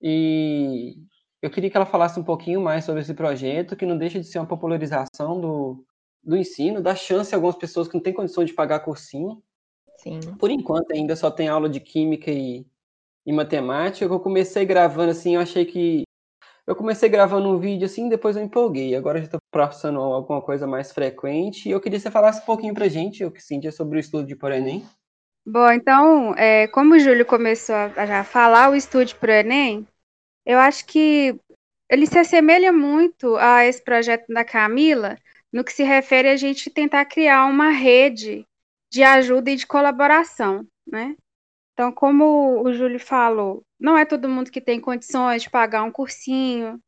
[0.00, 0.96] E
[1.42, 4.26] eu queria que ela falasse um pouquinho mais sobre esse projeto, que não deixa de
[4.26, 5.84] ser uma popularização do,
[6.22, 9.42] do ensino, dá chance a algumas pessoas que não têm condição de pagar cursinho.
[9.98, 10.20] Sim.
[10.38, 12.64] Por enquanto ainda só tem aula de química e,
[13.26, 14.04] e matemática.
[14.04, 16.04] Eu comecei gravando assim, eu achei que
[16.64, 18.94] eu comecei gravando um vídeo assim, depois eu empolguei.
[18.94, 21.68] Agora já estou passando alguma coisa mais frequente.
[21.68, 24.00] E eu queria que você falasse um pouquinho pra gente, o que sentia sobre o
[24.00, 24.84] estudo de Por Enem.
[25.44, 29.86] Bom, então, é, como o Júlio começou a já falar o estudo para o Enem,
[30.44, 31.38] eu acho que
[31.90, 35.18] ele se assemelha muito a esse projeto da Camila,
[35.52, 38.46] no que se refere a gente tentar criar uma rede
[38.90, 41.16] de ajuda e de colaboração, né?
[41.72, 45.90] Então, como o Júlio falou, não é todo mundo que tem condições de pagar um
[45.90, 46.78] cursinho,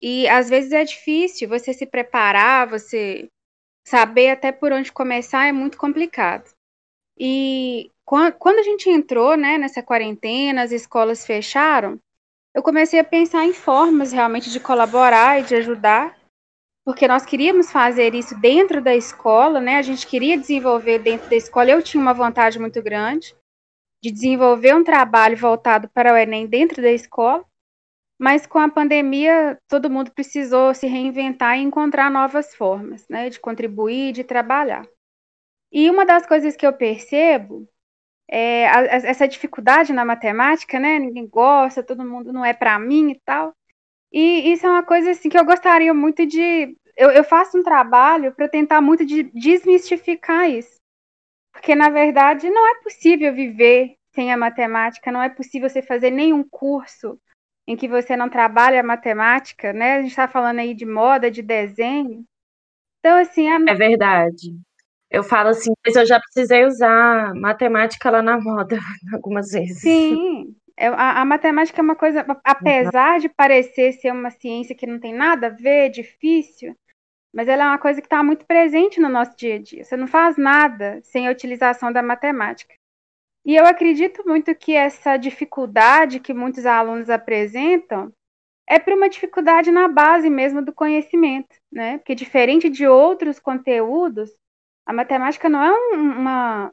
[0.00, 3.28] e às vezes é difícil você se preparar, você
[3.86, 6.50] saber até por onde começar é muito complicado.
[7.18, 11.98] E quando a gente entrou né, nessa quarentena, as escolas fecharam,
[12.58, 16.18] eu comecei a pensar em formas realmente de colaborar e de ajudar,
[16.84, 19.76] porque nós queríamos fazer isso dentro da escola, né?
[19.76, 21.70] A gente queria desenvolver dentro da escola.
[21.70, 23.32] Eu tinha uma vontade muito grande
[24.02, 27.44] de desenvolver um trabalho voltado para o Enem dentro da escola,
[28.20, 33.38] mas com a pandemia todo mundo precisou se reinventar e encontrar novas formas, né, de
[33.38, 34.84] contribuir, de trabalhar.
[35.70, 37.68] E uma das coisas que eu percebo
[38.30, 40.98] é, a, essa dificuldade na matemática, né?
[40.98, 43.54] Ninguém gosta, todo mundo não é para mim e tal.
[44.12, 46.76] E isso é uma coisa assim que eu gostaria muito de.
[46.96, 50.76] Eu, eu faço um trabalho para tentar muito de desmistificar isso.
[51.52, 56.10] Porque, na verdade, não é possível viver sem a matemática, não é possível você fazer
[56.10, 57.18] nenhum curso
[57.66, 59.96] em que você não trabalha a matemática, né?
[59.96, 62.24] A gente está falando aí de moda, de desenho.
[62.98, 63.48] Então, assim.
[63.48, 63.56] A...
[63.56, 64.56] É verdade.
[65.10, 68.78] Eu falo assim, mas eu já precisei usar matemática lá na moda
[69.12, 69.80] algumas vezes.
[69.80, 75.00] Sim, a, a, matemática é uma coisa, apesar de parecer ser uma ciência que não
[75.00, 76.76] tem nada a ver, difícil,
[77.34, 79.84] mas ela é uma coisa que está muito presente no nosso dia a dia.
[79.84, 82.74] Você não faz nada sem a utilização da matemática.
[83.44, 88.12] E eu acredito muito que essa dificuldade que muitos alunos apresentam
[88.68, 91.96] é por uma dificuldade na base mesmo do conhecimento, né?
[91.98, 94.30] Porque diferente de outros conteúdos,
[94.88, 96.72] a matemática não é uma,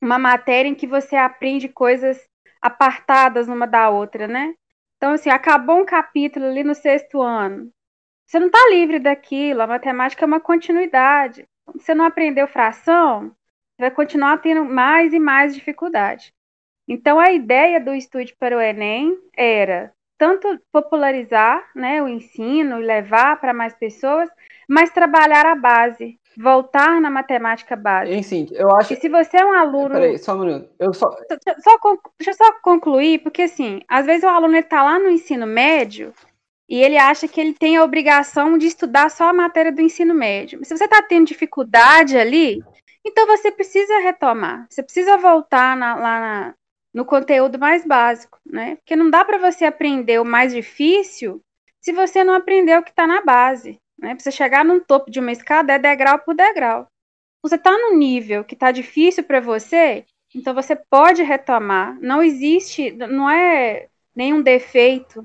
[0.00, 2.24] uma matéria em que você aprende coisas
[2.60, 4.54] apartadas uma da outra, né?
[4.96, 7.68] Então, assim, acabou um capítulo ali no sexto ano.
[8.24, 9.60] Você não está livre daquilo.
[9.60, 11.44] A matemática é uma continuidade.
[11.74, 13.34] Você não aprendeu fração,
[13.76, 16.32] vai continuar tendo mais e mais dificuldade.
[16.86, 22.86] Então, a ideia do estudo para o Enem era tanto popularizar né, o ensino e
[22.86, 24.30] levar para mais pessoas,
[24.68, 28.14] mas trabalhar a base, voltar na matemática básica.
[28.14, 28.92] Hein, sim, eu acho.
[28.92, 29.94] E se você é um aluno.
[29.94, 30.68] Peraí, só um minuto.
[30.78, 31.10] Eu só...
[31.10, 31.78] só.
[32.18, 36.12] Deixa eu só concluir, porque assim, às vezes o aluno está lá no ensino médio
[36.68, 40.14] e ele acha que ele tem a obrigação de estudar só a matéria do ensino
[40.14, 40.64] médio.
[40.64, 42.62] Se você está tendo dificuldade ali,
[43.04, 44.66] então você precisa retomar.
[44.70, 46.54] Você precisa voltar na, lá na,
[46.94, 48.76] no conteúdo mais básico, né?
[48.76, 51.42] Porque não dá para você aprender o mais difícil
[51.80, 53.78] se você não aprender o que está na base.
[54.02, 54.16] Né?
[54.16, 56.88] Para você chegar num topo de uma escada é degrau por degrau.
[57.40, 61.96] Você está no nível que está difícil para você, então você pode retomar.
[62.00, 65.24] Não existe, não é nenhum defeito.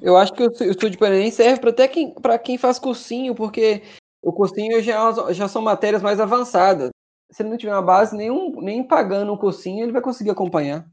[0.00, 3.34] Eu acho que o estudo para Enem serve para até quem, para quem faz cursinho,
[3.34, 3.82] porque
[4.22, 6.90] o cursinho já, já são matérias mais avançadas.
[7.30, 10.86] Se ele não tiver uma base, nenhum, nem pagando um cursinho, ele vai conseguir acompanhar.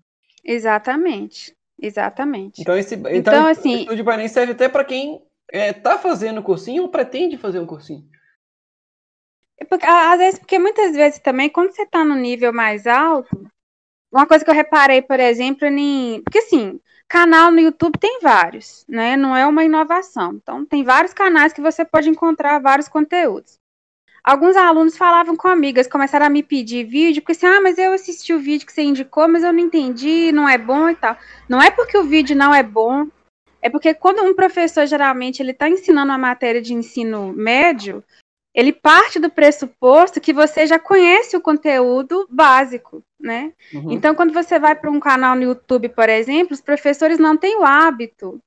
[0.43, 1.53] Exatamente.
[1.81, 2.61] Exatamente.
[2.61, 5.97] Então, esse, então, então assim, o estudo para Enem serve até para quem é, tá
[5.97, 8.07] fazendo cursinho ou pretende fazer um cursinho?
[9.57, 13.49] É porque, às vezes, porque muitas vezes também, quando você está no nível mais alto,
[14.11, 18.85] uma coisa que eu reparei, por exemplo, em, porque assim, canal no YouTube tem vários,
[18.87, 19.17] né?
[19.17, 20.33] Não é uma inovação.
[20.33, 23.59] Então, tem vários canais que você pode encontrar vários conteúdos.
[24.23, 27.93] alguns alunos falavam comigo, eles começaram a me pedir vídeo, porque assim, ah, mas eu
[27.93, 31.17] assisti o vídeo que você indicou, mas eu não entendi, não é bom e tal.
[31.49, 33.07] Não é porque o vídeo não é bom,
[33.61, 38.03] é porque quando um professor, geralmente, ele está ensinando uma matéria de ensino médio,
[38.53, 43.53] ele parte do pressuposto que você já conhece o conteúdo básico, né?
[43.73, 43.91] Uhum.
[43.91, 47.57] Então, quando você vai para um canal no YouTube, por exemplo, os professores não têm
[47.57, 48.41] o hábito,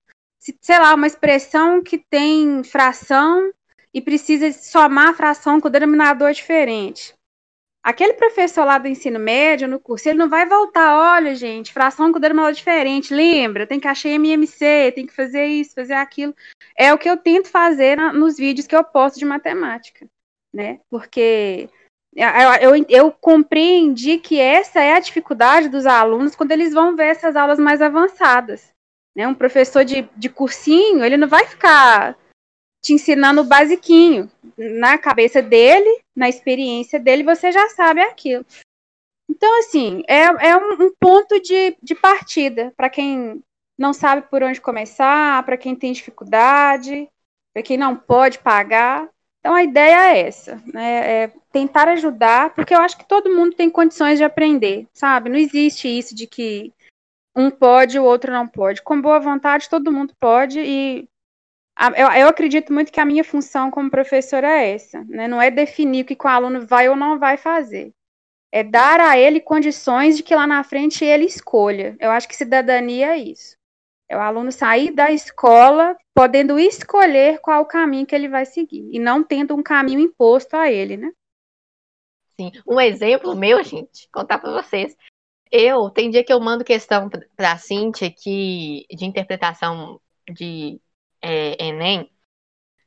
[0.61, 3.53] sei lá, uma expressão que tem fração
[3.95, 7.15] e precisa somar a fração com o denominador diferente.
[7.83, 12.13] Aquele professor lá do ensino médio, no curso, ele não vai voltar, olha, gente, fração
[12.13, 13.67] com denominador diferente, lembra?
[13.67, 16.33] Tem que achar MMC, tem que fazer isso, fazer aquilo.
[16.77, 20.07] É o que eu tento fazer na, nos vídeos que eu posto de matemática,
[20.55, 20.79] né?
[20.89, 21.69] Porque
[22.15, 27.07] eu, eu, eu, compreendi que essa é a dificuldade dos alunos quando eles vão ver
[27.07, 28.71] essas aulas mais avançadas.
[29.17, 29.27] Né?
[29.27, 32.17] Um professor de, de cursinho, ele não vai ficar
[32.83, 34.31] te ensinando o basiquinho.
[34.59, 38.45] Na cabeça dele, na experiência dele, você já sabe aquilo.
[39.31, 43.43] Então, assim, é, é um, um ponto de, de partida para quem
[43.79, 47.09] não sabe por onde começar, para quem tem dificuldade,
[47.55, 49.09] para quem não pode pagar.
[49.41, 51.23] Então, a ideia é essa, né?
[51.25, 55.31] É tentar ajudar, porque eu acho que todo mundo tem condições de aprender, sabe?
[55.31, 56.73] Não existe isso de que
[57.35, 58.83] um pode o outro não pode.
[58.83, 61.09] Com boa vontade, todo mundo pode e
[61.97, 65.27] eu, eu, acredito muito que a minha função como professora é essa, né?
[65.27, 67.93] Não é definir o que o aluno vai ou não vai fazer.
[68.53, 71.97] É dar a ele condições de que lá na frente ele escolha.
[71.99, 73.57] Eu acho que cidadania é isso.
[74.09, 78.87] É o aluno sair da escola podendo escolher qual o caminho que ele vai seguir
[78.93, 81.11] e não tendo um caminho imposto a ele, né?
[82.39, 82.53] Sim.
[82.67, 84.95] Um exemplo meu, gente, contar para vocês.
[85.51, 89.99] Eu, tem dia que eu mando questão para a Cintia que, de interpretação
[90.31, 90.79] de
[91.23, 92.11] é, Enem,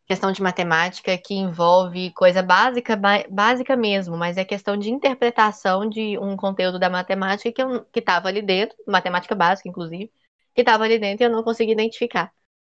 [0.08, 6.18] questão de matemática que envolve coisa básica, básica mesmo, mas é questão de interpretação de
[6.20, 10.12] um conteúdo da matemática que estava ali dentro, matemática básica, inclusive,
[10.54, 12.32] que estava ali dentro e eu não consegui identificar.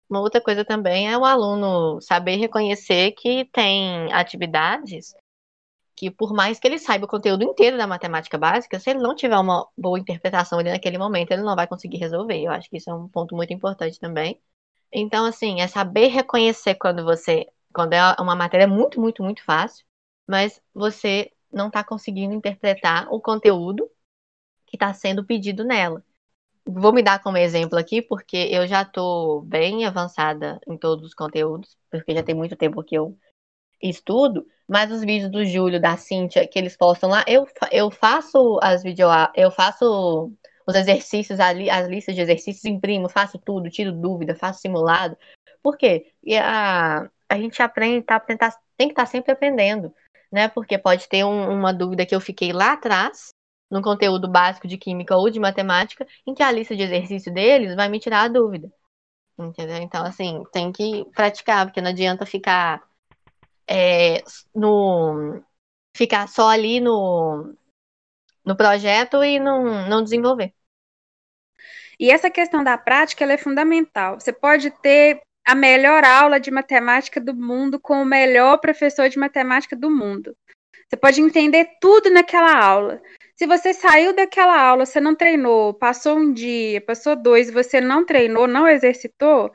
[0.09, 5.13] Uma outra coisa também é o aluno saber reconhecer que tem atividades
[5.95, 9.15] que, por mais que ele saiba o conteúdo inteiro da matemática básica, se ele não
[9.15, 12.39] tiver uma boa interpretação ali naquele momento, ele não vai conseguir resolver.
[12.41, 14.39] Eu acho que isso é um ponto muito importante também.
[14.91, 17.47] Então, assim, é saber reconhecer quando você.
[17.73, 19.85] Quando é uma matéria muito, muito, muito fácil,
[20.27, 23.89] mas você não está conseguindo interpretar o conteúdo
[24.65, 26.03] que está sendo pedido nela.
[26.65, 31.13] Vou me dar como exemplo aqui, porque eu já estou bem avançada em todos os
[31.13, 33.17] conteúdos, porque já tem muito tempo que eu
[33.81, 38.59] estudo, mas os vídeos do Júlio, da Cíntia, que eles postam lá, eu, eu faço
[38.61, 40.31] as vídeos, eu faço
[40.67, 45.17] os exercícios ali, as listas de exercícios, imprimo, faço tudo, tiro dúvida, faço simulado.
[45.63, 46.11] Por quê?
[46.23, 49.93] E a, a gente aprende, tá, tentar, tem que estar tá sempre aprendendo,
[50.31, 50.49] né?
[50.49, 53.29] Porque pode ter um, uma dúvida que eu fiquei lá atrás,
[53.71, 57.75] no conteúdo básico de química ou de matemática, em que a lista de exercício deles
[57.75, 58.71] vai me tirar a dúvida.
[59.37, 59.77] Entendeu?
[59.77, 62.81] Então, assim, tem que praticar, porque não adianta ficar
[63.67, 64.23] é,
[64.55, 65.41] no
[65.95, 67.53] ficar só ali no,
[68.45, 70.53] no projeto e não, não desenvolver.
[71.99, 74.19] E essa questão da prática é fundamental.
[74.19, 79.17] Você pode ter a melhor aula de matemática do mundo com o melhor professor de
[79.17, 80.35] matemática do mundo.
[80.87, 83.01] Você pode entender tudo naquela aula.
[83.35, 88.05] Se você saiu daquela aula, você não treinou, passou um dia, passou dois, você não
[88.05, 89.51] treinou, não exercitou,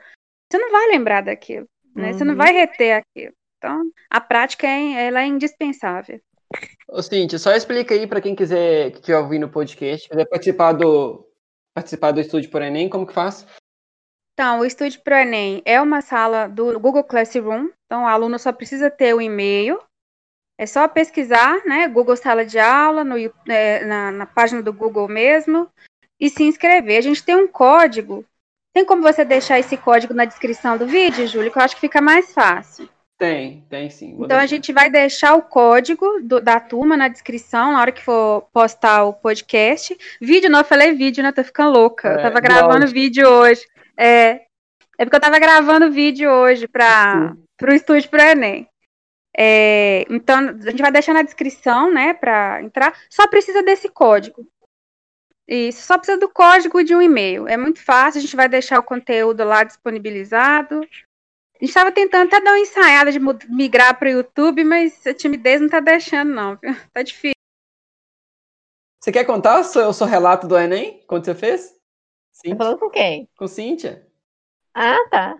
[0.49, 2.07] você não vai lembrar daquilo, né?
[2.07, 2.17] Uhum.
[2.17, 2.37] Você não uhum.
[2.37, 3.33] vai reter aquilo.
[3.57, 6.19] Então, a prática é, ela é indispensável.
[6.87, 10.73] Ô, Cintia, só explica aí para quem quiser que estiver ouvindo o podcast, quiser participar
[10.73, 11.27] do,
[11.73, 13.45] participar do Estúdio Pro Enem, como que faz?
[14.33, 18.51] Então, o Estúdio Pro Enem é uma sala do Google Classroom, então o aluno só
[18.51, 19.79] precisa ter o e-mail,
[20.57, 23.15] é só pesquisar, né, Google Sala de Aula, no,
[23.47, 25.69] é, na, na página do Google mesmo,
[26.19, 26.97] e se inscrever.
[26.97, 28.25] A gente tem um código,
[28.73, 31.81] tem como você deixar esse código na descrição do vídeo, Júlio, que eu acho que
[31.81, 32.87] fica mais fácil.
[33.17, 34.11] Tem, tem sim.
[34.13, 34.43] Então deixar.
[34.43, 38.47] a gente vai deixar o código do, da turma na descrição na hora que for
[38.51, 39.97] postar o podcast.
[40.19, 41.31] Vídeo, não, eu falei vídeo, né?
[41.31, 42.09] Tô ficando louca.
[42.09, 43.65] É, eu tava gravando vídeo hoje.
[43.97, 44.41] É,
[44.97, 48.67] é porque eu tava gravando vídeo hoje para o estúdio pro Enem.
[49.35, 52.93] É, então, a gente vai deixar na descrição, né, para entrar.
[53.09, 54.47] Só precisa desse código.
[55.47, 57.47] Isso, só precisa do código de um e-mail.
[57.47, 60.81] É muito fácil, a gente vai deixar o conteúdo lá disponibilizado.
[61.63, 65.13] A gente estava tentando até dar uma ensaiada de migrar para o YouTube, mas a
[65.13, 66.57] timidez não está deixando, não.
[66.57, 66.75] Viu?
[66.91, 67.31] Tá difícil.
[68.99, 71.01] Você quer contar o seu, o seu relato do Enem?
[71.07, 71.73] Quando você fez?
[72.33, 73.29] Você falou com quem?
[73.37, 74.05] Com Cíntia.
[74.73, 75.37] Ah, tá.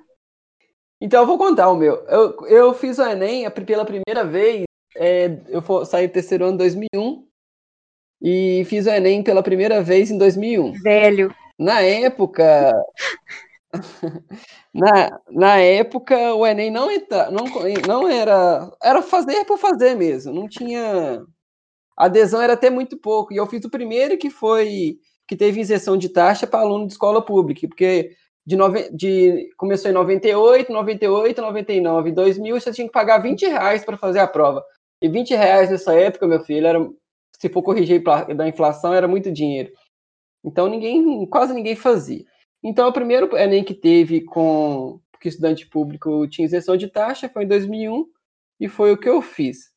[1.01, 1.95] Então eu vou contar o meu.
[2.07, 4.63] Eu, eu fiz o Enem pela primeira vez
[4.95, 7.27] é, eu saí do terceiro ano em 2001
[8.21, 10.71] e fiz o Enem pela primeira vez em 2001.
[10.81, 11.35] Velho.
[11.59, 12.73] Na época,
[14.73, 17.45] na, na época o Enem não, entra, não,
[17.87, 18.71] não era.
[18.81, 20.33] Era fazer por fazer mesmo.
[20.33, 21.23] Não tinha.
[21.97, 23.33] A adesão era até muito pouco.
[23.33, 24.97] E eu fiz o primeiro que foi.
[25.27, 28.11] que teve isenção de taxa para aluno de escola pública, porque
[28.45, 33.85] de, nove, de começou em 98, 98, 99, 2000, você tinha que pagar 20 reais
[33.85, 34.63] para fazer a prova.
[35.01, 36.79] E 20 reais nessa época, meu filho, era,
[37.39, 38.03] se for corrigir
[38.35, 39.71] da inflação, era muito dinheiro.
[40.43, 42.25] Então ninguém, quase ninguém fazia.
[42.63, 47.43] Então o primeiro Enem que teve com que estudante público tinha isenção de taxa foi
[47.43, 48.05] em 2001
[48.59, 49.71] e foi o que eu fiz.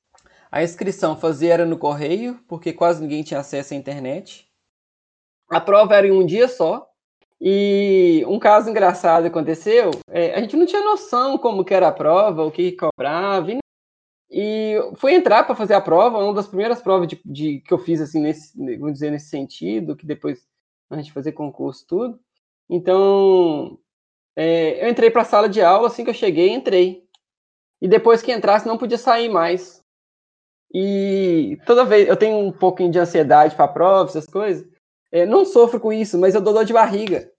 [0.51, 4.49] A inscrição fazia era no correio, porque quase ninguém tinha acesso à internet.
[5.49, 6.89] A prova era em um dia só,
[7.41, 11.93] e um caso engraçado aconteceu, é, a gente não tinha noção como que era a
[11.93, 13.59] prova, o que cobrava, e,
[14.31, 17.79] e fui entrar para fazer a prova, uma das primeiras provas de, de, que eu
[17.79, 20.47] fiz, assim, nesse, vamos dizer, nesse sentido, que depois
[20.91, 22.19] a gente fazer concurso tudo.
[22.69, 23.79] Então,
[24.35, 27.05] é, eu entrei para a sala de aula, assim que eu cheguei, entrei.
[27.81, 29.83] E depois que entrasse, não podia sair mais.
[30.73, 34.67] E toda vez, eu tenho um pouquinho de ansiedade para prova, essas coisas,
[35.13, 37.31] é, não sofro com isso, mas eu dou dor de barriga.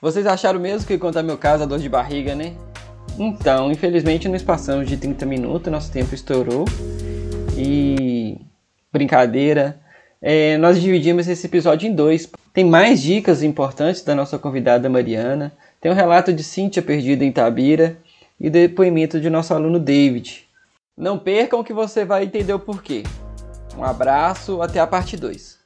[0.00, 2.56] Vocês acharam mesmo que contar meu caso a dor de barriga, né?
[3.18, 6.64] Então, infelizmente nós passamos de 30 minutos, nosso tempo estourou.
[7.56, 8.40] E
[8.90, 9.81] brincadeira,
[10.22, 12.30] é, nós dividimos esse episódio em dois.
[12.54, 15.52] Tem mais dicas importantes da nossa convidada Mariana.
[15.80, 17.96] Tem o um relato de Cíntia perdida em Tabira
[18.38, 20.46] e depoimento de nosso aluno David.
[20.96, 23.02] Não percam que você vai entender o porquê.
[23.76, 25.61] Um abraço, até a parte 2.